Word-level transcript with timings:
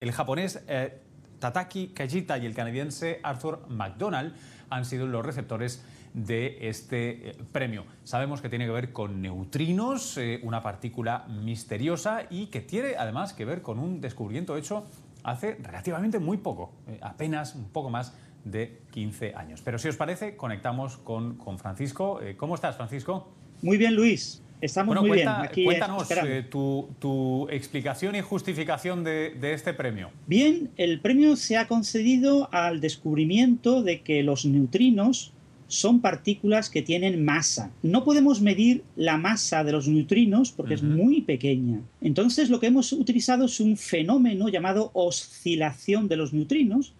El 0.00 0.12
japonés 0.12 0.64
eh, 0.66 0.98
Tataki 1.40 1.88
Kajita 1.88 2.38
y 2.38 2.46
el 2.46 2.54
canadiense 2.54 3.20
Arthur 3.22 3.66
McDonald 3.68 4.34
han 4.70 4.86
sido 4.86 5.06
los 5.06 5.26
receptores 5.26 5.84
de 6.14 6.56
este 6.70 7.28
eh, 7.28 7.36
premio. 7.52 7.84
Sabemos 8.04 8.40
que 8.40 8.48
tiene 8.48 8.64
que 8.64 8.70
ver 8.70 8.94
con 8.94 9.20
neutrinos, 9.20 10.16
eh, 10.16 10.40
una 10.42 10.62
partícula 10.62 11.26
misteriosa 11.28 12.22
y 12.30 12.46
que 12.46 12.62
tiene 12.62 12.94
además 12.96 13.34
que 13.34 13.44
ver 13.44 13.60
con 13.60 13.78
un 13.78 14.00
descubrimiento 14.00 14.56
hecho 14.56 14.86
hace 15.22 15.56
relativamente 15.56 16.18
muy 16.18 16.38
poco, 16.38 16.72
apenas 17.02 17.54
un 17.54 17.68
poco 17.68 17.90
más 17.90 18.14
de 18.46 18.80
15 18.92 19.34
años. 19.34 19.60
Pero 19.60 19.78
si 19.78 19.88
os 19.88 19.96
parece, 19.96 20.34
conectamos 20.34 20.96
con, 20.96 21.36
con 21.36 21.58
Francisco. 21.58 22.20
¿Cómo 22.38 22.54
estás, 22.54 22.76
Francisco? 22.76 23.34
Muy 23.60 23.76
bien, 23.76 23.94
Luis. 23.94 24.42
Estamos 24.60 25.00
muy 25.00 25.10
bien. 25.10 25.28
Aquí 25.28 25.64
cuéntanos 25.64 26.10
eh, 26.10 26.44
tu, 26.50 27.48
explicación 27.50 28.14
y 28.16 28.20
justificación 28.20 29.04
de, 29.04 29.34
este 29.52 29.74
premio. 29.74 30.10
Bien, 30.26 30.70
el 30.76 31.00
premio 31.00 31.36
se 31.36 31.56
ha 31.56 31.66
concedido 31.66 32.48
al 32.52 32.80
descubrimiento 32.80 33.82
de 33.82 34.02
que 34.02 34.22
los 34.22 34.44
neutrinos 34.44 35.32
son 35.68 36.00
partículas 36.00 36.68
que 36.68 36.82
tienen 36.82 37.24
masa. 37.24 37.70
No 37.82 38.04
podemos 38.04 38.40
medir 38.40 38.82
la 38.96 39.16
masa 39.18 39.62
de 39.62 39.72
los 39.72 39.86
neutrinos 39.86 40.50
porque 40.50 40.74
es 40.74 40.82
muy 40.82 41.20
pequeña. 41.20 41.80
Entonces 42.00 42.50
lo 42.50 42.58
que 42.58 42.66
hemos 42.66 42.92
utilizado 42.92 43.44
es 43.44 43.60
un 43.60 43.76
fenómeno 43.76 44.48
llamado 44.48 44.90
oscilación 44.94 46.08
de 46.08 46.16
los 46.16 46.32
neutrinos, 46.32 46.92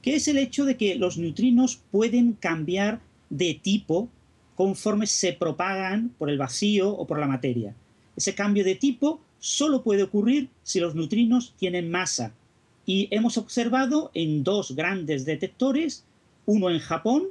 que 0.00 0.14
es 0.14 0.26
el 0.26 0.38
hecho 0.38 0.64
de 0.64 0.76
que 0.76 0.94
los 0.94 1.18
neutrinos 1.18 1.82
pueden 1.90 2.32
cambiar 2.32 3.00
de 3.28 3.60
tipo 3.62 4.08
conforme 4.54 5.06
se 5.06 5.32
propagan 5.32 6.10
por 6.18 6.30
el 6.30 6.38
vacío 6.38 6.90
o 6.90 7.06
por 7.06 7.18
la 7.18 7.26
materia. 7.26 7.74
Ese 8.16 8.34
cambio 8.34 8.64
de 8.64 8.76
tipo 8.76 9.20
solo 9.38 9.82
puede 9.82 10.04
ocurrir 10.04 10.48
si 10.62 10.80
los 10.80 10.94
neutrinos 10.94 11.54
tienen 11.58 11.90
masa. 11.90 12.32
Y 12.86 13.08
hemos 13.10 13.38
observado 13.38 14.10
en 14.14 14.44
dos 14.44 14.76
grandes 14.76 15.24
detectores, 15.24 16.04
uno 16.46 16.70
en 16.70 16.78
Japón 16.78 17.24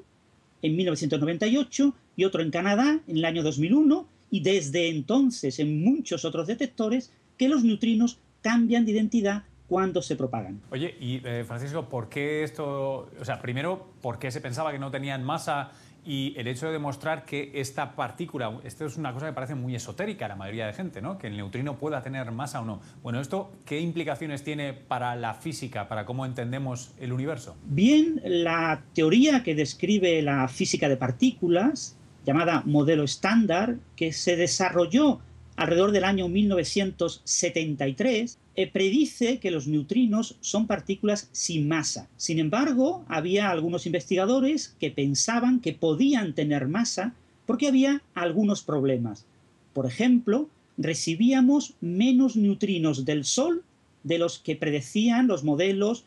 en 0.61 0.75
1998 0.75 1.93
y 2.15 2.25
otro 2.25 2.41
en 2.41 2.51
Canadá 2.51 2.99
en 3.07 3.17
el 3.17 3.25
año 3.25 3.43
2001, 3.43 4.07
y 4.31 4.39
desde 4.39 4.89
entonces 4.89 5.59
en 5.59 5.83
muchos 5.83 6.25
otros 6.25 6.47
detectores, 6.47 7.11
que 7.37 7.47
los 7.47 7.63
neutrinos 7.63 8.19
cambian 8.41 8.85
de 8.85 8.91
identidad 8.91 9.43
cuando 9.67 10.01
se 10.01 10.15
propagan. 10.15 10.61
Oye, 10.71 10.95
y 10.99 11.21
eh, 11.23 11.43
Francisco, 11.47 11.87
¿por 11.89 12.09
qué 12.09 12.43
esto? 12.43 13.09
O 13.19 13.25
sea, 13.25 13.41
primero, 13.41 13.87
¿por 14.01 14.19
qué 14.19 14.31
se 14.31 14.41
pensaba 14.41 14.71
que 14.71 14.79
no 14.79 14.91
tenían 14.91 15.23
masa 15.23 15.71
y 16.05 16.33
el 16.37 16.47
hecho 16.47 16.67
de 16.67 16.73
demostrar 16.73 17.25
que 17.25 17.51
esta 17.55 17.95
partícula, 17.95 18.59
esto 18.63 18.85
es 18.85 18.97
una 18.97 19.11
cosa 19.13 19.25
que 19.27 19.33
parece 19.33 19.55
muy 19.55 19.75
esotérica 19.75 20.25
a 20.25 20.29
la 20.29 20.35
mayoría 20.35 20.67
de 20.67 20.73
gente, 20.73 21.01
¿no? 21.01 21.17
que 21.17 21.25
el 21.27 21.37
neutrino 21.37 21.77
pueda 21.77 22.01
tener 22.01 22.31
masa 22.31 22.59
o 22.61 22.65
no. 22.65 22.81
Bueno, 23.01 23.21
¿esto 23.21 23.51
qué 23.65 23.79
implicaciones 23.79 24.43
tiene 24.43 24.73
para 24.73 25.15
la 25.15 25.33
física, 25.33 25.87
para 25.87 26.05
cómo 26.05 26.25
entendemos 26.25 26.91
el 26.99 27.13
universo? 27.13 27.55
Bien, 27.65 28.21
la 28.25 28.83
teoría 28.93 29.43
que 29.43 29.55
describe 29.55 30.21
la 30.21 30.47
física 30.47 30.87
de 30.89 30.97
partículas, 30.97 31.97
llamada 32.25 32.63
modelo 32.65 33.03
estándar, 33.03 33.77
que 33.95 34.11
se 34.13 34.35
desarrolló 34.35 35.19
alrededor 35.55 35.91
del 35.91 36.03
año 36.03 36.27
1973, 36.27 38.39
eh, 38.55 38.69
predice 38.69 39.39
que 39.39 39.49
los 39.49 39.67
neutrinos 39.67 40.37
son 40.41 40.67
partículas 40.67 41.27
sin 41.31 41.67
masa. 41.67 42.07
Sin 42.17 42.37
embargo, 42.37 43.03
había 43.07 43.49
algunos 43.49 43.87
investigadores 43.87 44.75
que 44.79 44.91
pensaban 44.91 45.59
que 45.59 45.73
podían 45.73 46.33
tener 46.33 46.67
masa 46.67 47.15
porque 47.47 47.67
había 47.67 48.03
algunos 48.13 48.61
problemas. 48.61 49.25
Por 49.73 49.87
ejemplo, 49.87 50.49
recibíamos 50.77 51.73
menos 51.81 52.35
neutrinos 52.35 53.05
del 53.05 53.25
Sol 53.25 53.63
de 54.03 54.19
los 54.19 54.37
que 54.37 54.55
predecían 54.55 55.27
los 55.27 55.43
modelos 55.43 56.05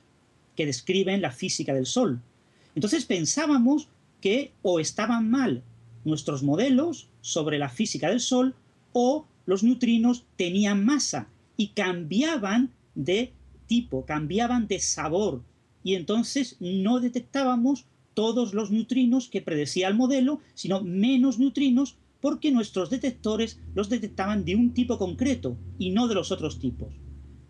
que 0.54 0.66
describen 0.66 1.22
la 1.22 1.32
física 1.32 1.74
del 1.74 1.86
Sol. 1.86 2.20
Entonces 2.76 3.06
pensábamos 3.06 3.88
que 4.20 4.52
o 4.62 4.78
estaban 4.78 5.30
mal 5.30 5.62
nuestros 6.04 6.44
modelos 6.44 7.08
sobre 7.22 7.58
la 7.58 7.68
física 7.68 8.08
del 8.08 8.20
Sol 8.20 8.54
o 8.92 9.26
los 9.46 9.64
neutrinos 9.64 10.24
tenían 10.36 10.84
masa 10.84 11.26
y 11.56 11.68
cambiaban 11.68 12.72
de 12.94 13.32
tipo, 13.66 14.04
cambiaban 14.04 14.68
de 14.68 14.80
sabor 14.80 15.42
y 15.82 15.94
entonces 15.94 16.56
no 16.58 16.98
detectábamos 16.98 17.86
todos 18.14 18.54
los 18.54 18.70
neutrinos 18.70 19.28
que 19.28 19.42
predecía 19.42 19.88
el 19.88 19.94
modelo, 19.94 20.40
sino 20.54 20.82
menos 20.82 21.38
neutrinos 21.38 21.96
porque 22.20 22.50
nuestros 22.50 22.90
detectores 22.90 23.60
los 23.74 23.88
detectaban 23.88 24.44
de 24.44 24.56
un 24.56 24.74
tipo 24.74 24.98
concreto 24.98 25.56
y 25.78 25.90
no 25.90 26.08
de 26.08 26.14
los 26.14 26.32
otros 26.32 26.58
tipos. 26.58 26.92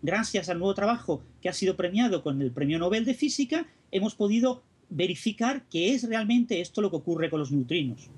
Gracias 0.03 0.49
al 0.49 0.59
nuevo 0.59 0.75
trabajo 0.75 1.23
que 1.41 1.49
ha 1.49 1.53
sido 1.53 1.75
premiado 1.75 2.21
con 2.21 2.41
el 2.41 2.51
Premio 2.51 2.77
Nobel 2.77 3.05
de 3.05 3.15
Física, 3.15 3.65
hemos 3.91 4.13
podido 4.13 4.61
verificar 4.89 5.67
que 5.69 5.95
es 5.95 6.03
realmente 6.03 6.61
esto 6.61 6.81
lo 6.81 6.91
que 6.91 6.97
ocurre 6.97 7.29
con 7.29 7.39
los 7.39 7.51
neutrinos. 7.51 8.09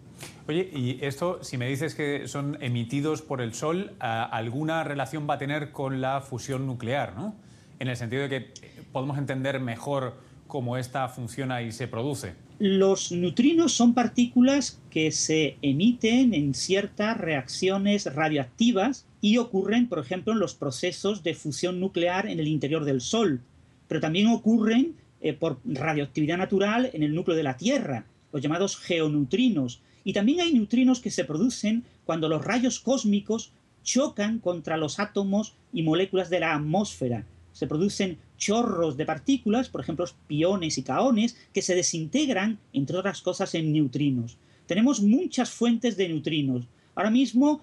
Oye, 0.50 0.68
y 0.74 0.98
esto, 1.06 1.44
si 1.44 1.58
me 1.58 1.68
dices 1.68 1.94
que 1.94 2.28
son 2.28 2.58
emitidos 2.60 3.22
por 3.22 3.40
el 3.40 3.54
Sol, 3.54 3.92
alguna 4.00 4.84
relación 4.84 5.30
va 5.30 5.36
a 5.36 5.38
tener 5.38 5.72
con 5.72 6.02
la 6.02 6.22
fusión 6.22 6.66
nuclear, 6.66 7.16
¿no? 7.16 7.36
En 7.78 7.88
el 7.88 7.96
sentido 7.96 8.24
de 8.24 8.30
que 8.30 8.54
podemos 8.92 9.20
entender 9.20 9.60
mejor 9.60 10.16
cómo 10.48 10.76
esta 10.78 11.08
funciona 11.08 11.62
y 11.62 11.72
se 11.72 11.88
produce. 11.88 12.34
Los 12.58 13.12
neutrinos 13.12 13.74
son 13.74 13.94
partículas 13.94 14.82
que 14.90 15.12
se 15.12 15.58
emiten 15.62 16.34
en 16.34 16.56
ciertas 16.56 17.16
reacciones 17.16 18.12
radioactivas 18.12 19.06
y 19.22 19.38
ocurren, 19.38 19.88
por 19.88 20.00
ejemplo, 20.00 20.34
en 20.34 20.40
los 20.40 20.56
procesos 20.56 21.22
de 21.22 21.36
fusión 21.36 21.80
nuclear 21.80 22.26
en 22.26 22.40
el 22.40 22.48
interior 22.48 22.86
del 22.86 23.02
Sol, 23.02 23.40
pero 23.88 24.02
también 24.02 24.26
ocurren 24.26 24.96
eh, 25.22 25.34
por 25.34 25.60
radioactividad 25.64 26.40
natural 26.40 26.90
en 26.92 27.04
el 27.04 27.14
núcleo 27.14 27.38
de 27.38 27.44
la 27.44 27.56
Tierra, 27.56 28.06
los 28.34 28.42
llamados 28.42 28.78
geoneutrinos, 28.78 29.84
y 30.09 30.14
también 30.14 30.40
hay 30.42 30.52
neutrinos 30.52 31.02
que 31.02 31.12
se 31.12 31.24
producen 31.24 31.84
cuando 32.03 32.30
los 32.30 32.44
rayos 32.44 32.80
cósmicos 32.80 33.52
chocan 33.84 34.40
contra 34.40 34.75
los 34.75 35.00
átomos 35.00 35.53
y 35.72 35.84
moléculas 35.84 36.31
de 36.31 36.40
la 36.40 36.56
atmósfera. 36.56 37.28
Se 37.53 37.68
producen 37.68 38.18
chorros 38.36 38.98
de 38.98 39.06
partículas, 39.06 39.69
por 39.69 39.81
ejemplo, 39.81 40.06
piones 40.25 40.80
y 40.80 40.81
caones, 40.81 41.38
que 41.53 41.62
se 41.62 41.75
desintegran, 41.75 42.58
entre 42.74 42.98
otras 42.98 43.22
cosas, 43.22 43.53
en 43.53 43.72
neutrinos. 43.72 44.40
Tenemos 44.66 45.00
muchas 45.00 45.52
fuentes 45.52 45.96
de 45.96 46.09
neutrinos. 46.09 46.66
Ahora 46.96 47.12
mismo, 47.12 47.62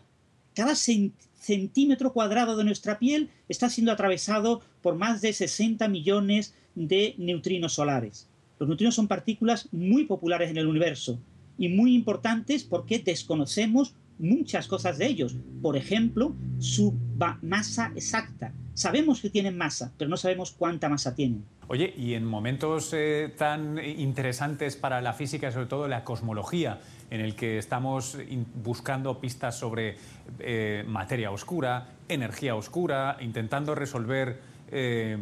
cada 0.55 0.77
centímetro 0.77 2.13
cuadrado 2.13 2.57
de 2.57 2.63
nuestra 2.63 3.01
piel 3.01 3.29
está 3.49 3.69
siendo 3.69 3.91
atravesado 3.91 4.61
por 4.83 4.95
más 4.95 5.21
de 5.21 5.33
60 5.33 5.89
millones 5.89 6.55
de 6.77 7.17
neutrinos 7.19 7.73
solares. 7.73 8.29
Los 8.61 8.69
neutrinos 8.69 8.95
son 8.95 9.09
partículas 9.09 9.69
muy 9.73 10.05
populares 10.05 10.49
en 10.49 10.59
el 10.59 10.69
universo 10.69 11.19
y 11.59 11.69
muy 11.69 11.95
importantes 11.95 12.65
porque 12.65 12.99
desconocemos 12.99 13.95
muchas 14.19 14.67
cosas 14.67 14.99
de 14.99 15.07
ellos. 15.07 15.37
Por 15.63 15.77
ejemplo, 15.77 16.35
su 16.59 16.95
masa 17.43 17.93
exacta. 17.95 18.53
Sabemos 18.75 19.21
que 19.21 19.31
tienen 19.31 19.57
masa, 19.57 19.93
pero 19.97 20.11
no 20.11 20.17
sabemos 20.17 20.53
cuánta 20.53 20.89
masa 20.89 21.15
tienen. 21.15 21.45
Oye, 21.69 21.93
y 21.97 22.15
en 22.15 22.25
momentos 22.25 22.93
eh, 22.93 23.33
tan 23.37 23.79
interesantes 23.85 24.77
para 24.77 25.01
la 25.01 25.15
física, 25.15 25.51
sobre 25.51 25.67
todo 25.67 25.89
la 25.89 26.05
cosmología, 26.05 26.81
en 27.11 27.21
el 27.21 27.35
que 27.35 27.59
estamos 27.59 28.19
buscando 28.63 29.21
pistas 29.21 29.59
sobre 29.59 29.97
eh, 30.39 30.85
materia 30.87 31.31
oscura, 31.31 31.89
energía 32.09 32.55
oscura, 32.55 33.17
intentando 33.21 33.75
resolver 33.75 34.41
eh, 34.73 35.17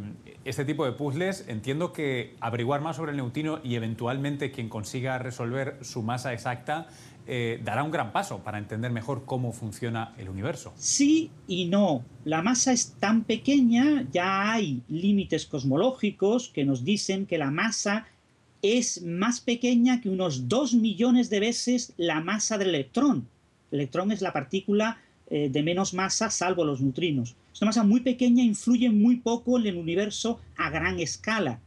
este 0.45 0.65
tipo 0.65 0.85
de 0.85 0.93
puzzles, 0.93 1.47
entiendo 1.49 1.93
que 1.93 2.35
averiguar 2.41 2.81
más 2.81 2.97
sobre 2.97 3.13
el 3.13 3.17
neutrino 3.19 3.61
y 3.63 3.75
eventualmente 3.75 4.51
quien 4.51 4.69
consiga 4.69 5.19
resolver 5.19 5.79
su 5.83 6.03
masa 6.03 6.33
exacta 6.33 6.89
eh, 7.27 7.59
dará 7.65 7.83
un 7.83 7.91
gran 7.91 8.13
paso 8.13 8.41
para 8.41 8.59
entender 8.59 8.91
mejor 8.91 9.25
cómo 9.25 9.53
funciona 9.53 10.15
el 10.19 10.29
universo. 10.29 10.75
Sí 10.77 11.31
y 11.49 11.67
no. 11.67 12.05
La 12.25 12.43
masa 12.43 12.73
es 12.73 12.97
tan 12.99 13.25
pequeña, 13.25 14.07
ya 14.13 14.53
hay 14.53 14.83
límites 14.89 15.47
cosmológicos 15.47 16.51
que 16.51 16.65
nos 16.65 16.85
dicen 16.85 17.25
que 17.25 17.39
la 17.39 17.51
masa 17.51 18.07
es 18.61 19.03
más 19.03 19.41
pequeña 19.41 20.01
que 20.03 20.11
unos 20.11 20.49
2 20.49 20.75
millones 20.75 21.31
de 21.31 21.41
veces 21.41 21.95
la 21.97 22.21
masa 22.21 22.59
del 22.59 22.71
electrón. 22.71 23.27
El 23.71 23.81
electrón 23.81 24.13
es 24.13 24.21
la 24.21 24.33
partícula 24.33 24.99
eh, 25.31 25.49
de 25.49 25.63
menos 25.63 25.95
masa 25.95 26.31
salvo 26.31 26.65
los 26.65 26.81
neutrinos. 26.81 27.37
Es 27.53 27.63
una 27.63 27.71
masa 27.71 27.85
muy 27.85 28.01
pequeña, 28.01 28.43
influye 28.43 28.91
muy 28.91 29.17
poco 29.17 29.59
en 29.59 29.67
el 29.67 29.77
universo 29.77 30.41
a 30.57 30.71
gran 30.71 31.01
escala. 31.01 31.61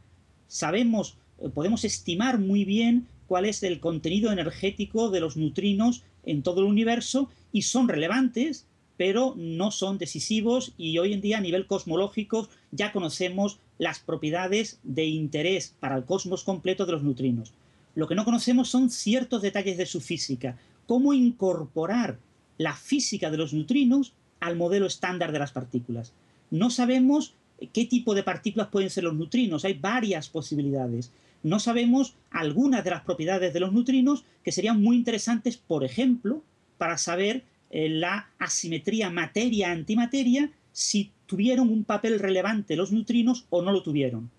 Sabemos, 0.46 1.16
eh, 1.40 1.48
podemos 1.48 1.84
estimar 1.84 2.38
muy 2.38 2.64
bien 2.64 3.06
cuál 3.26 3.44
es 3.44 3.62
el 3.62 3.80
contenido 3.80 4.30
energético 4.32 5.10
de 5.10 5.20
los 5.20 5.36
neutrinos 5.36 6.04
en 6.24 6.42
todo 6.42 6.60
el 6.60 6.66
universo 6.66 7.30
y 7.52 7.62
son 7.62 7.88
relevantes, 7.88 8.66
pero 8.96 9.34
no 9.36 9.70
son 9.70 9.98
decisivos 9.98 10.72
y 10.76 10.98
hoy 10.98 11.12
en 11.12 11.20
día 11.20 11.38
a 11.38 11.42
nivel 11.42 11.66
cosmológico 11.66 12.48
ya 12.70 12.92
conocemos 12.92 13.60
las 13.78 14.00
propiedades 14.00 14.80
de 14.82 15.06
interés 15.06 15.74
para 15.80 15.96
el 15.96 16.04
cosmos 16.04 16.44
completo 16.44 16.84
de 16.84 16.92
los 16.92 17.02
neutrinos. 17.02 17.52
Lo 17.94 18.08
que 18.08 18.14
no 18.14 18.24
conocemos 18.24 18.68
son 18.68 18.90
ciertos 18.90 19.42
detalles 19.42 19.76
de 19.76 19.86
su 19.86 20.00
física, 20.00 20.58
cómo 20.86 21.14
incorporar 21.14 22.18
la 22.58 22.74
física 22.74 23.30
de 23.30 23.38
los 23.38 23.54
neutrinos 23.54 24.12
al 24.40 24.56
modelo 24.56 24.86
estándar 24.86 25.32
de 25.32 25.38
las 25.38 25.52
partículas. 25.52 26.12
No 26.50 26.70
sabemos 26.70 27.34
qué 27.72 27.84
tipo 27.86 28.14
de 28.14 28.22
partículas 28.22 28.68
pueden 28.68 28.90
ser 28.90 29.04
los 29.04 29.14
neutrinos. 29.14 29.64
Hay 29.64 29.74
varias 29.74 30.28
posibilidades. 30.28 31.12
No 31.42 31.60
sabemos 31.60 32.16
algunas 32.30 32.84
de 32.84 32.90
las 32.90 33.02
propiedades 33.02 33.52
de 33.52 33.60
los 33.60 33.72
neutrinos 33.72 34.24
que 34.42 34.52
serían 34.52 34.82
muy 34.82 34.96
interesantes, 34.96 35.56
por 35.56 35.84
ejemplo, 35.84 36.42
para 36.78 36.98
saber 36.98 37.44
eh, 37.70 37.88
la 37.88 38.30
asimetría 38.38 39.10
materia-antimateria, 39.10 40.50
si 40.72 41.12
tuvieron 41.26 41.68
un 41.70 41.84
papel 41.84 42.18
relevante 42.18 42.76
los 42.76 42.92
neutrinos 42.92 43.46
o 43.50 43.62
no 43.62 43.72
lo 43.72 43.82
tuvieron. 43.82 44.30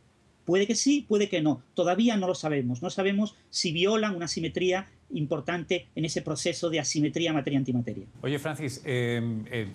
Puede 0.50 0.66
que 0.66 0.74
sí, 0.74 1.06
puede 1.08 1.30
que 1.30 1.44
no. 1.44 1.62
Todavía 1.76 2.18
no 2.18 2.26
lo 2.26 2.34
sabemos. 2.34 2.82
No 2.82 2.90
sabemos 2.90 3.36
si 3.52 3.72
violan 3.72 4.16
una 4.16 4.28
simetría 4.28 4.88
importante 5.12 5.90
en 5.94 6.06
ese 6.06 6.24
proceso 6.24 6.72
de 6.72 6.80
asimetría 6.80 7.32
materia-antimateria. 7.34 8.08
Oye, 8.24 8.40
Francis, 8.40 8.82
eh, 8.84 9.22
eh, 9.52 9.68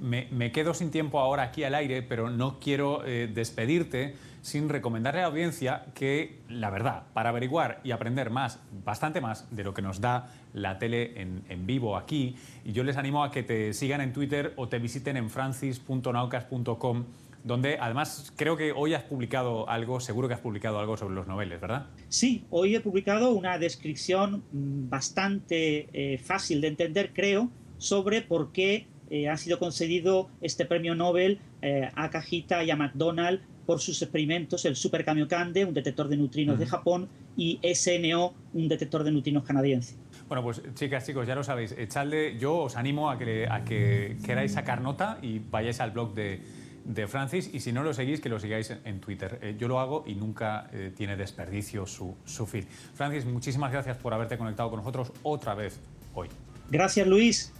me, 0.00 0.50
quedo 0.50 0.72
sin 0.72 0.90
tiempo 0.90 1.20
ahora 1.20 1.42
aquí 1.42 1.62
al 1.64 1.74
aire, 1.74 2.00
pero 2.00 2.30
no 2.30 2.58
quiero 2.58 3.04
eh, 3.04 3.30
despedirte 3.30 4.14
sin 4.40 4.70
recomendarle 4.70 5.20
a 5.20 5.24
la 5.24 5.28
audiencia 5.28 5.84
que, 5.94 6.38
la 6.48 6.70
verdad, 6.70 7.02
para 7.12 7.28
averiguar 7.28 7.82
y 7.84 7.90
aprender 7.90 8.30
más, 8.30 8.60
bastante 8.86 9.20
más 9.20 9.54
de 9.54 9.62
lo 9.62 9.74
que 9.74 9.82
nos 9.82 10.00
da 10.00 10.32
la 10.54 10.78
tele 10.78 11.20
en, 11.20 11.66
vivo 11.66 11.98
aquí, 11.98 12.36
yo 12.64 12.82
les 12.82 12.96
animo 12.96 13.24
a 13.24 13.30
que 13.30 13.42
te 13.42 13.74
sigan 13.74 14.00
en 14.00 14.14
Twitter 14.14 14.54
o 14.56 14.68
te 14.68 14.78
visiten 14.78 15.18
en 15.18 15.28
francis.naucas.com 15.28 17.04
donde 17.44 17.78
además 17.80 18.32
creo 18.36 18.56
que 18.56 18.72
hoy 18.72 18.94
has 18.94 19.02
publicado 19.02 19.68
algo, 19.68 20.00
seguro 20.00 20.28
que 20.28 20.34
has 20.34 20.40
publicado 20.40 20.78
algo 20.78 20.96
sobre 20.96 21.14
los 21.14 21.26
noveles, 21.26 21.60
¿verdad? 21.60 21.86
Sí, 22.08 22.44
hoy 22.50 22.76
he 22.76 22.80
publicado 22.80 23.30
una 23.32 23.58
descripción 23.58 24.44
mm, 24.52 24.88
bastante 24.88 25.88
eh, 25.92 26.18
fácil 26.18 26.60
de 26.60 26.68
entender, 26.68 27.12
creo, 27.12 27.50
sobre 27.78 28.22
por 28.22 28.52
qué 28.52 28.86
eh, 29.10 29.28
ha 29.28 29.36
sido 29.36 29.58
concedido 29.58 30.30
este 30.40 30.64
premio 30.64 30.94
Nobel 30.94 31.40
eh, 31.60 31.90
a 31.94 32.10
Cajita 32.10 32.62
y 32.64 32.70
a 32.70 32.76
McDonald 32.76 33.40
por 33.66 33.80
sus 33.80 34.02
experimentos, 34.02 34.64
el 34.64 34.74
Super 34.74 35.04
Kamiokande, 35.04 35.64
un 35.64 35.74
detector 35.74 36.08
de 36.08 36.16
neutrinos 36.16 36.58
de 36.58 36.66
Japón, 36.66 37.08
y 37.36 37.60
SNO, 37.74 38.34
un 38.54 38.68
detector 38.68 39.04
de 39.04 39.12
neutrinos 39.12 39.44
canadiense. 39.44 39.96
Bueno, 40.28 40.42
pues 40.42 40.62
chicas, 40.74 41.06
chicos, 41.06 41.26
ya 41.26 41.34
lo 41.34 41.44
sabéis, 41.44 41.72
echadle, 41.78 42.38
yo 42.38 42.56
os 42.56 42.76
animo 42.76 43.08
a 43.08 43.18
que, 43.18 43.46
a 43.48 43.64
que 43.64 44.16
queráis 44.24 44.52
sacar 44.52 44.80
nota 44.80 45.18
y 45.22 45.38
vayáis 45.38 45.80
al 45.80 45.92
blog 45.92 46.14
de, 46.14 46.42
de 46.84 47.06
Francis 47.06 47.50
y 47.52 47.60
si 47.60 47.72
no 47.72 47.82
lo 47.82 47.94
seguís, 47.94 48.20
que 48.20 48.28
lo 48.28 48.38
sigáis 48.38 48.72
en, 48.84 49.00
Twitter. 49.00 49.38
Eh, 49.42 49.56
yo 49.58 49.68
lo 49.68 49.80
hago 49.80 50.04
y 50.06 50.14
nunca 50.14 50.68
eh, 50.72 50.92
tiene 50.96 51.16
desperdicio 51.16 51.86
su, 51.86 52.16
su 52.24 52.46
feed. 52.46 52.64
Francis, 52.94 53.24
muchísimas 53.24 53.72
gracias 53.72 53.96
por 53.96 54.14
haberte 54.14 54.38
conectado 54.38 54.70
con 54.70 54.78
nosotros 54.78 55.12
otra 55.22 55.54
vez 55.54 55.80
hoy. 56.14 56.28
Gracias, 56.70 57.06
Luis. 57.06 57.52